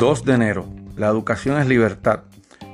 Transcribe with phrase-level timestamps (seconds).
[0.00, 0.66] 2 de enero.
[0.96, 2.20] La educación es libertad.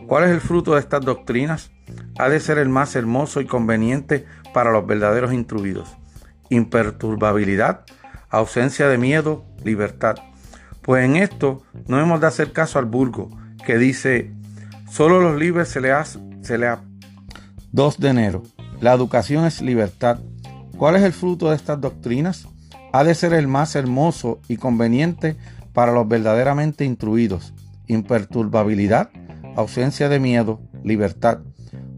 [0.06, 1.72] ¿Cuál es el fruto de estas doctrinas?
[2.18, 4.24] Ha de ser el más hermoso y conveniente
[4.54, 5.96] para los verdaderos instruidos.
[6.50, 7.84] Imperturbabilidad,
[8.30, 10.14] ausencia de miedo, libertad.
[10.82, 13.28] Pues en esto no hemos de hacer caso al burgo,
[13.66, 14.32] que dice,
[14.88, 15.92] solo los libres se le.
[16.42, 16.76] Se le
[17.72, 18.44] 2 de enero.
[18.80, 20.20] La educación es libertad.
[20.76, 22.46] ¿Cuál es el fruto de estas doctrinas?
[22.92, 25.36] Ha de ser el más hermoso y conveniente
[25.72, 27.52] para los verdaderamente instruidos.
[27.86, 29.10] Imperturbabilidad,
[29.56, 31.40] ausencia de miedo, libertad.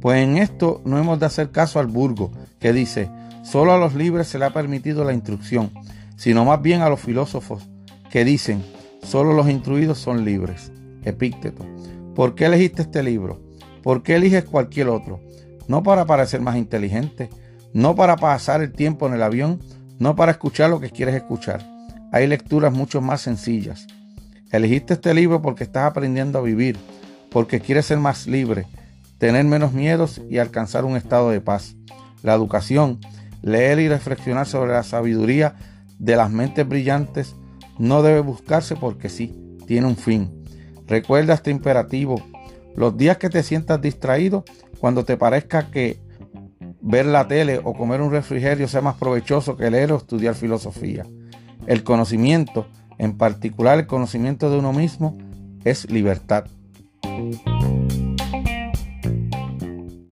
[0.00, 3.10] Pues en esto no hemos de hacer caso al burgo, que dice,
[3.42, 5.70] solo a los libres se le ha permitido la instrucción,
[6.16, 7.68] sino más bien a los filósofos,
[8.10, 8.64] que dicen,
[9.02, 10.72] solo los instruidos son libres.
[11.04, 11.64] Epícteto.
[12.14, 13.40] ¿Por qué elegiste este libro?
[13.82, 15.20] ¿Por qué eliges cualquier otro?
[15.68, 17.30] No para parecer más inteligente,
[17.72, 19.60] no para pasar el tiempo en el avión,
[19.98, 21.64] no para escuchar lo que quieres escuchar.
[22.12, 23.86] Hay lecturas mucho más sencillas.
[24.50, 26.78] Elegiste este libro porque estás aprendiendo a vivir,
[27.30, 28.66] porque quieres ser más libre,
[29.18, 31.76] tener menos miedos y alcanzar un estado de paz.
[32.22, 32.98] La educación,
[33.42, 35.54] leer y reflexionar sobre la sabiduría
[35.98, 37.34] de las mentes brillantes
[37.78, 40.44] no debe buscarse porque sí, tiene un fin.
[40.86, 42.22] Recuerda este imperativo.
[42.74, 44.44] Los días que te sientas distraído,
[44.80, 46.00] cuando te parezca que
[46.88, 51.04] ver la tele o comer un refrigerio sea más provechoso que leer o estudiar filosofía.
[51.66, 55.16] El conocimiento, en particular el conocimiento de uno mismo,
[55.64, 56.46] es libertad.